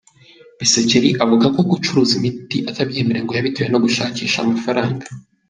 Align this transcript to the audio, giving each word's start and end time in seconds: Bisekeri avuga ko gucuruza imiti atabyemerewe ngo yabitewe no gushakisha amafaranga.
Bisekeri 0.59 1.09
avuga 1.23 1.45
ko 1.55 1.59
gucuruza 1.71 2.13
imiti 2.19 2.57
atabyemerewe 2.69 3.23
ngo 3.23 3.33
yabitewe 3.37 3.69
no 3.71 3.81
gushakisha 3.85 4.37
amafaranga. 4.41 5.05